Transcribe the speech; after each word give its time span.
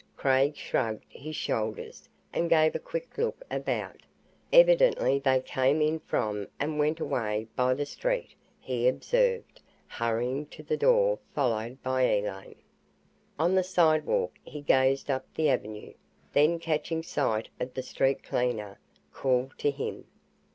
Craig 0.17 0.55
shrugged 0.55 1.05
his 1.09 1.35
shoulders 1.35 2.09
and 2.33 2.49
gave 2.49 2.73
a 2.73 2.79
quick 2.79 3.15
look 3.19 3.43
about. 3.51 4.01
"Evidently 4.51 5.19
they 5.19 5.39
came 5.41 5.79
in 5.79 5.99
from 5.99 6.47
and 6.59 6.79
went 6.79 6.99
away 6.99 7.47
by 7.55 7.75
the 7.75 7.85
street," 7.85 8.33
he 8.59 8.87
observed, 8.87 9.61
hurrying 9.87 10.47
to 10.47 10.63
the 10.63 10.75
door, 10.75 11.19
followed 11.35 11.79
by 11.83 12.01
Elaine. 12.01 12.55
On 13.37 13.53
the 13.53 13.61
sidewalk, 13.63 14.31
he 14.43 14.61
gazed 14.61 15.11
up 15.11 15.31
the 15.35 15.49
avenue, 15.49 15.93
then 16.33 16.57
catching 16.57 17.03
sight 17.03 17.49
of 17.59 17.75
the 17.75 17.83
street 17.83 18.23
cleaner, 18.23 18.79
called 19.13 19.51
to 19.59 19.69
him. 19.69 20.05